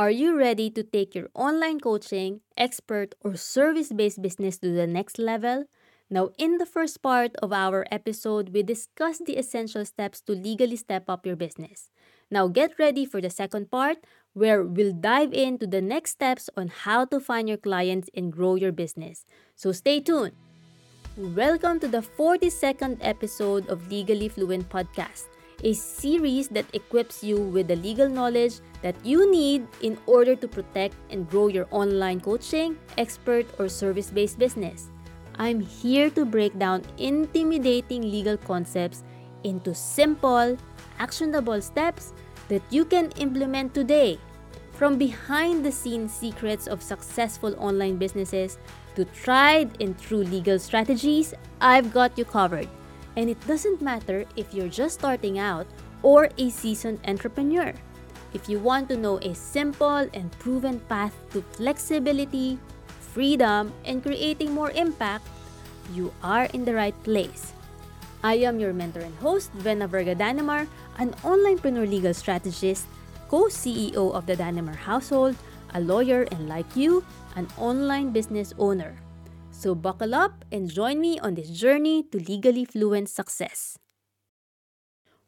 [0.00, 4.86] Are you ready to take your online coaching, expert, or service based business to the
[4.86, 5.68] next level?
[6.08, 10.76] Now, in the first part of our episode, we discussed the essential steps to legally
[10.76, 11.90] step up your business.
[12.30, 13.98] Now, get ready for the second part
[14.32, 18.54] where we'll dive into the next steps on how to find your clients and grow
[18.54, 19.26] your business.
[19.54, 20.32] So, stay tuned.
[21.18, 25.28] Welcome to the 42nd episode of Legally Fluent Podcast
[25.62, 30.48] a series that equips you with the legal knowledge that you need in order to
[30.48, 34.88] protect and grow your online coaching, expert, or service based business.
[35.36, 39.04] I'm here to break down intimidating legal concepts
[39.44, 40.56] into simple,
[40.98, 42.12] actionable steps
[42.48, 44.18] that you can implement today.
[44.72, 48.58] From behind the scenes secrets of successful online businesses
[48.96, 52.68] to tried and true legal strategies, I've got you covered.
[53.16, 55.66] And it doesn't matter if you're just starting out
[56.02, 57.74] or a seasoned entrepreneur.
[58.32, 62.58] If you want to know a simple and proven path to flexibility,
[63.00, 65.26] freedom, and creating more impact,
[65.92, 67.52] you are in the right place.
[68.22, 72.86] I am your mentor and host, Vena Verga Danemar, an onlinepreneur legal strategist,
[73.28, 75.34] co-CEO of the Danemar household,
[75.74, 77.02] a lawyer, and like you,
[77.34, 78.94] an online business owner.
[79.60, 83.76] So buckle up and join me on this journey to legally fluent success.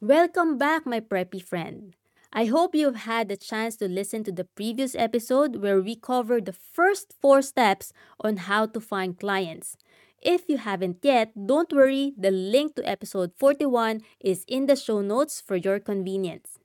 [0.00, 1.96] Welcome back, my preppy friend.
[2.32, 6.46] I hope you've had the chance to listen to the previous episode where we covered
[6.46, 9.76] the first four steps on how to find clients.
[10.22, 15.00] If you haven't yet, don't worry, the link to episode 41 is in the show
[15.00, 16.60] notes for your convenience.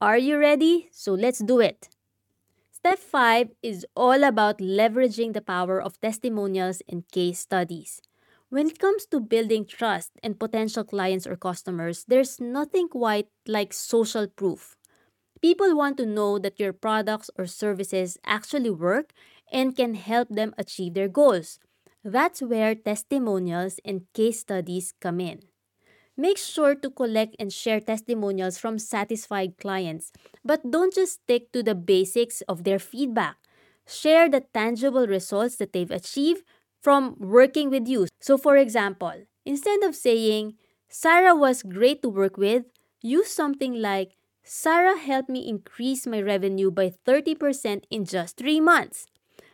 [0.00, 0.88] Are you ready?
[0.92, 1.90] So let's do it.
[2.80, 8.00] Step 5 is all about leveraging the power of testimonials and case studies.
[8.48, 13.74] When it comes to building trust and potential clients or customers, there's nothing quite like
[13.74, 14.76] social proof.
[15.42, 19.12] People want to know that your products or services actually work
[19.52, 21.58] and can help them achieve their goals.
[22.02, 25.49] That's where testimonials and case studies come in.
[26.16, 30.12] Make sure to collect and share testimonials from satisfied clients,
[30.44, 33.36] but don't just stick to the basics of their feedback.
[33.86, 36.44] Share the tangible results that they've achieved
[36.82, 38.06] from working with you.
[38.20, 39.12] So, for example,
[39.44, 40.54] instead of saying,
[40.88, 42.64] Sarah was great to work with,
[43.02, 49.06] use something like, Sarah helped me increase my revenue by 30% in just three months.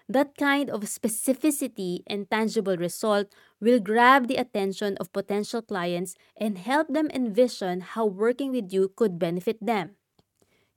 [0.09, 6.59] That kind of specificity and tangible result will grab the attention of potential clients and
[6.59, 9.97] help them envision how working with you could benefit them.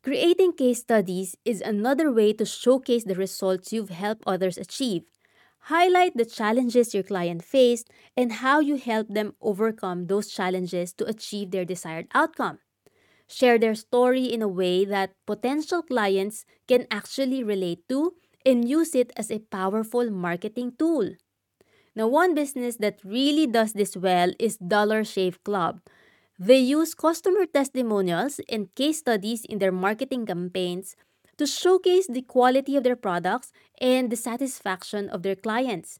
[0.03, 5.03] Creating case studies is another way to showcase the results you've helped others achieve.
[5.71, 11.05] Highlight the challenges your client faced and how you helped them overcome those challenges to
[11.05, 12.59] achieve their desired outcome.
[13.27, 18.15] Share their story in a way that potential clients can actually relate to
[18.49, 21.11] and use it as a powerful marketing tool.
[21.95, 25.81] Now, one business that really does this well is Dollar Shave Club.
[26.39, 30.95] They use customer testimonials and case studies in their marketing campaigns
[31.37, 35.97] to showcase the quality of their products and the satisfaction of their clients.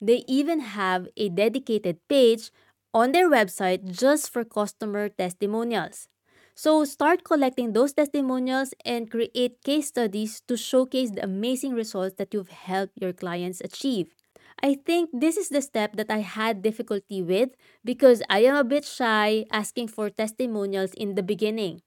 [0.00, 2.50] They even have a dedicated page
[2.92, 6.08] on their website just for customer testimonials.
[6.54, 12.32] So start collecting those testimonials and create case studies to showcase the amazing results that
[12.32, 14.14] you've helped your clients achieve.
[14.62, 17.50] I think this is the step that I had difficulty with
[17.84, 21.82] because I am a bit shy asking for testimonials in the beginning.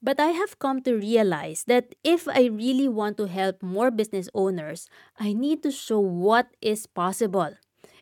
[0.00, 4.28] But I have come to realize that if I really want to help more business
[4.34, 4.88] owners,
[5.18, 7.54] I need to show what is possible.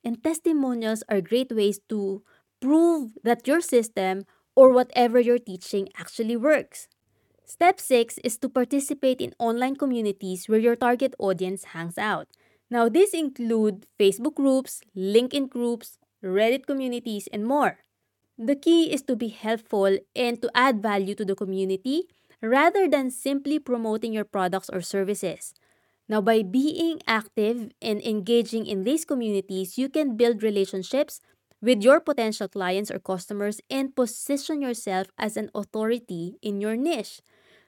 [0.05, 2.23] And testimonials are great ways to
[2.61, 4.25] prove that your system
[4.55, 6.89] or whatever you're teaching actually works.
[7.45, 12.29] Step 6 is to participate in online communities where your target audience hangs out.
[12.71, 17.79] Now, these include Facebook groups, LinkedIn groups, Reddit communities, and more.
[18.39, 22.05] The key is to be helpful and to add value to the community
[22.43, 25.55] rather than simply promoting your products or services.
[26.09, 31.21] Now, by being active and engaging in these communities, you can build relationships
[31.63, 37.21] with your potential clients or customers and position yourself as an authority in your niche.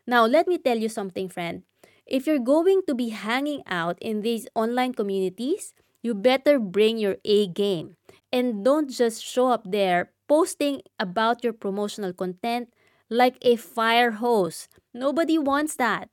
[0.07, 1.63] Now, let me tell you something, friend.
[2.07, 5.73] If you're going to be hanging out in these online communities,
[6.03, 7.97] you better bring your A game
[8.33, 12.73] and don't just show up there posting about your promotional content
[13.09, 14.69] like a fire hose.
[14.95, 16.09] Nobody wants that.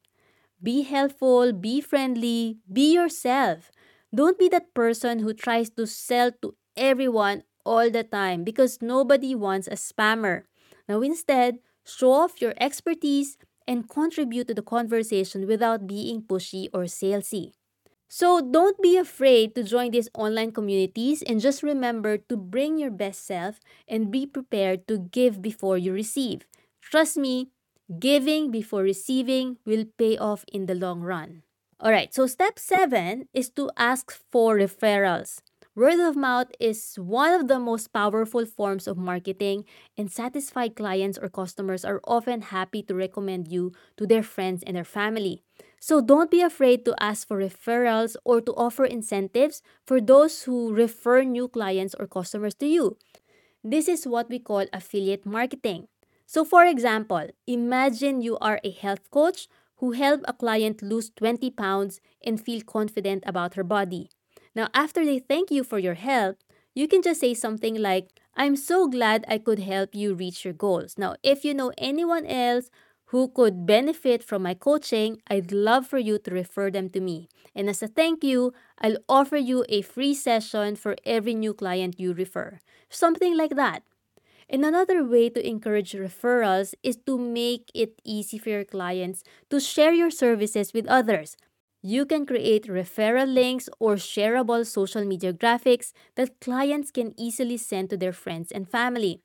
[0.61, 3.71] Be helpful, be friendly, be yourself.
[4.13, 9.35] Don't be that person who tries to sell to everyone all the time because nobody
[9.35, 10.43] wants a spammer.
[10.87, 16.83] Now, instead, show off your expertise and contribute to the conversation without being pushy or
[16.83, 17.51] salesy.
[18.07, 22.89] So don't be afraid to join these online communities and just remember to bring your
[22.89, 26.47] best self and be prepared to give before you receive.
[26.81, 27.49] Trust me,
[27.99, 31.43] giving before receiving will pay off in the long run.
[31.83, 35.41] Alright, so step seven is to ask for referrals.
[35.79, 39.63] Word of mouth is one of the most powerful forms of marketing,
[39.97, 44.75] and satisfied clients or customers are often happy to recommend you to their friends and
[44.75, 45.41] their family.
[45.79, 50.73] So don't be afraid to ask for referrals or to offer incentives for those who
[50.73, 52.97] refer new clients or customers to you.
[53.63, 55.87] This is what we call affiliate marketing.
[56.25, 59.47] So, for example, imagine you are a health coach
[59.77, 64.09] who help a client lose 20 pounds and feel confident about her body.
[64.55, 66.37] Now, after they thank you for your help,
[66.75, 70.53] you can just say something like, I'm so glad I could help you reach your
[70.53, 70.97] goals.
[70.97, 72.69] Now, if you know anyone else
[73.07, 77.27] who could benefit from my coaching, I'd love for you to refer them to me.
[77.55, 81.99] And as a thank you, I'll offer you a free session for every new client
[81.99, 82.59] you refer.
[82.89, 83.83] Something like that.
[84.49, 89.59] And another way to encourage referrals is to make it easy for your clients to
[89.59, 91.37] share your services with others.
[91.81, 97.89] You can create referral links or shareable social media graphics that clients can easily send
[97.89, 99.21] to their friends and family.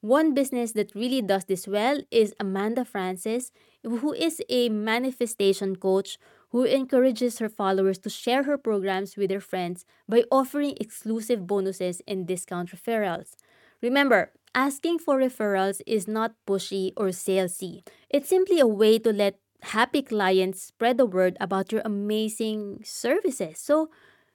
[0.00, 3.52] One business that really does this well is Amanda Frances,
[3.84, 6.18] who is a manifestation coach
[6.50, 12.02] who encourages her followers to share her programs with their friends by offering exclusive bonuses
[12.08, 13.34] and discount referrals.
[13.80, 17.86] Remember, asking for referrals is not pushy or salesy.
[18.10, 23.58] It's simply a way to let happy clients spread the word about your amazing services.
[23.58, 23.90] So,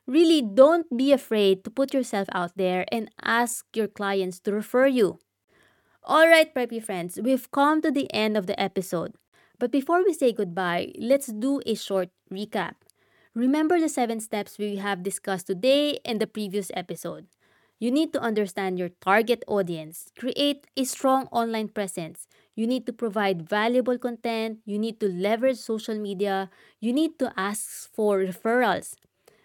[0.08, 4.88] really don't be afraid to put yourself out there and ask your clients to refer
[4.88, 5.20] you.
[6.08, 9.16] Alright, preppy friends, we've come to the end of the episode.
[9.60, 12.76] But before we say goodbye, let's do a short recap.
[13.34, 17.28] Remember the seven steps we have discussed today and the previous episode.
[17.80, 22.28] You need to understand your target audience, create a strong online presence.
[22.58, 24.60] You need to provide valuable content.
[24.66, 26.50] You need to leverage social media.
[26.82, 28.96] You need to ask for referrals.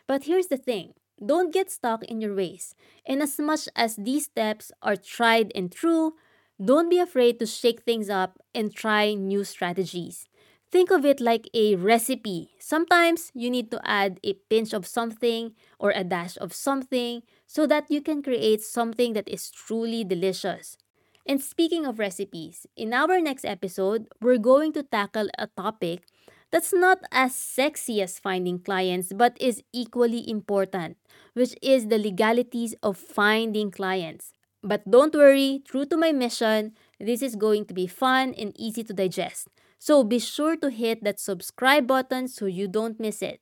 [0.06, 0.94] But here's the thing
[1.24, 2.74] don't get stuck in your ways.
[3.06, 6.14] And as much as these steps are tried and true,
[6.62, 10.26] don't be afraid to shake things up and try new strategies.
[10.70, 12.50] Think of it like a recipe.
[12.58, 17.66] Sometimes you need to add a pinch of something or a dash of something so
[17.66, 20.78] that you can create something that is truly delicious.
[21.26, 26.02] And speaking of recipes, in our next episode, we're going to tackle a topic
[26.50, 30.96] that's not as sexy as finding clients but is equally important,
[31.34, 34.32] which is the legalities of finding clients.
[34.62, 38.84] But don't worry, true to my mission, this is going to be fun and easy
[38.84, 39.48] to digest.
[39.78, 43.40] So be sure to hit that subscribe button so you don't miss it.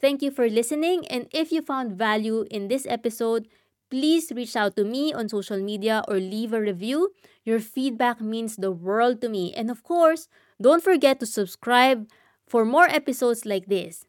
[0.00, 3.48] Thank you for listening, and if you found value in this episode,
[3.90, 7.10] please reach out to me on social media or leave a review.
[7.44, 9.52] Your feedback means the world to me.
[9.54, 10.28] And of course,
[10.60, 12.08] don't forget to subscribe
[12.46, 14.04] for more episodes like this.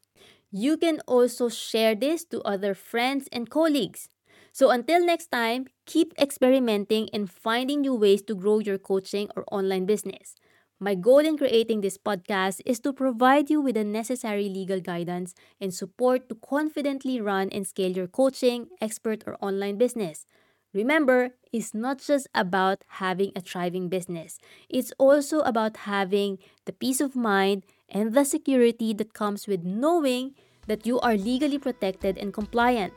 [0.51, 4.09] You can also share this to other friends and colleagues.
[4.51, 9.45] So until next time, keep experimenting and finding new ways to grow your coaching or
[9.51, 10.35] online business.
[10.83, 15.35] My goal in creating this podcast is to provide you with the necessary legal guidance
[15.61, 20.25] and support to confidently run and scale your coaching, expert, or online business.
[20.73, 26.99] Remember, it's not just about having a thriving business, it's also about having the peace
[26.99, 30.33] of mind and the security that comes with knowing
[30.65, 32.91] that you are legally protected and compliant.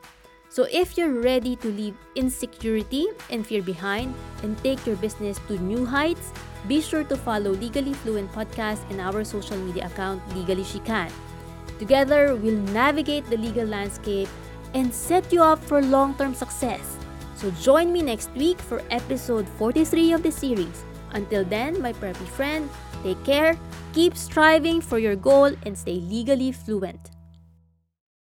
[0.49, 5.59] So if you're ready to leave insecurity and fear behind and take your business to
[5.59, 6.33] new heights,
[6.67, 11.11] be sure to follow Legally Fluent Podcast and our social media account, Legally She Can.
[11.79, 14.29] Together, we'll navigate the legal landscape
[14.73, 16.97] and set you up for long term success.
[17.35, 20.83] So join me next week for episode 43 of the series.
[21.11, 22.69] Until then, my preppy friend,
[23.03, 23.57] take care,
[23.93, 27.14] keep striving for your goal, and stay legally fluent.